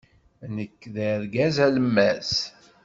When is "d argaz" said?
0.95-1.55